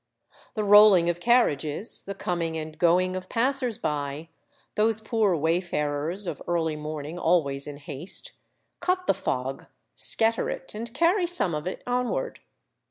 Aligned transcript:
The 0.55 0.63
rolling 0.63 1.09
of 1.11 1.19
carriages, 1.19 2.01
the 2.01 2.15
coming 2.15 2.57
and 2.57 2.75
going 2.79 3.15
of 3.15 3.29
passers 3.29 3.77
by— 3.77 4.29
those 4.75 4.99
poor 4.99 5.35
way 5.35 5.61
farers 5.61 6.25
of 6.25 6.41
early 6.47 6.75
morning, 6.75 7.19
always 7.19 7.67
in 7.67 7.77
haste— 7.77 8.31
cut 8.79 9.05
the 9.05 9.13
fog, 9.13 9.67
scatter 9.95 10.49
it, 10.49 10.73
and 10.73 10.91
carry 10.91 11.27
some 11.27 11.53
of 11.53 11.67
it 11.67 11.83
onward. 11.85 12.39